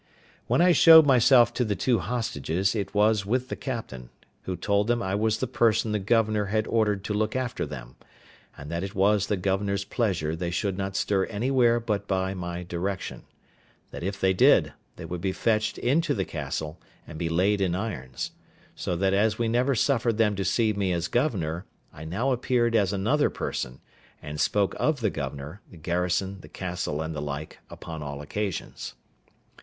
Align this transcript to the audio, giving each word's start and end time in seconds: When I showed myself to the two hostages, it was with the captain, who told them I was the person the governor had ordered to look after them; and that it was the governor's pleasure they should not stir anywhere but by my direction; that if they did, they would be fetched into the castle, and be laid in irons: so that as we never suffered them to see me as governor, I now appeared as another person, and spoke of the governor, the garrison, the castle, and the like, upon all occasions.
When 0.47 0.61
I 0.63 0.71
showed 0.71 1.05
myself 1.05 1.53
to 1.53 1.63
the 1.63 1.75
two 1.75 1.99
hostages, 1.99 2.73
it 2.73 2.95
was 2.95 3.23
with 3.23 3.49
the 3.49 3.55
captain, 3.55 4.09
who 4.45 4.55
told 4.55 4.87
them 4.87 5.03
I 5.03 5.13
was 5.13 5.37
the 5.37 5.45
person 5.45 5.91
the 5.91 5.99
governor 5.99 6.45
had 6.45 6.65
ordered 6.65 7.03
to 7.03 7.13
look 7.13 7.35
after 7.35 7.67
them; 7.67 7.97
and 8.57 8.71
that 8.71 8.81
it 8.83 8.95
was 8.95 9.27
the 9.27 9.37
governor's 9.37 9.85
pleasure 9.85 10.35
they 10.35 10.49
should 10.49 10.75
not 10.75 10.95
stir 10.95 11.25
anywhere 11.25 11.79
but 11.79 12.07
by 12.07 12.33
my 12.33 12.63
direction; 12.63 13.25
that 13.91 14.01
if 14.01 14.19
they 14.19 14.33
did, 14.33 14.73
they 14.95 15.05
would 15.05 15.21
be 15.21 15.31
fetched 15.31 15.77
into 15.77 16.15
the 16.15 16.25
castle, 16.25 16.81
and 17.05 17.19
be 17.19 17.29
laid 17.29 17.61
in 17.61 17.75
irons: 17.75 18.31
so 18.73 18.95
that 18.95 19.13
as 19.13 19.37
we 19.37 19.47
never 19.47 19.75
suffered 19.75 20.17
them 20.17 20.35
to 20.35 20.43
see 20.43 20.73
me 20.73 20.91
as 20.91 21.07
governor, 21.07 21.63
I 21.93 22.05
now 22.05 22.31
appeared 22.31 22.75
as 22.75 22.91
another 22.91 23.29
person, 23.29 23.81
and 24.19 24.39
spoke 24.41 24.73
of 24.79 24.99
the 25.01 25.11
governor, 25.11 25.61
the 25.69 25.77
garrison, 25.77 26.39
the 26.41 26.49
castle, 26.49 27.03
and 27.03 27.13
the 27.15 27.21
like, 27.21 27.59
upon 27.69 28.01
all 28.01 28.23
occasions. 28.23 28.95